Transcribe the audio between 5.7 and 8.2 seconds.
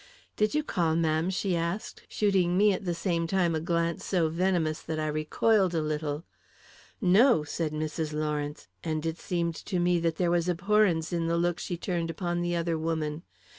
a little. "No!" said Mrs.